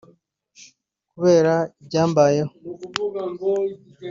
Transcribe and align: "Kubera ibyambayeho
"Kubera 1.11 1.55
ibyambayeho 1.81 2.53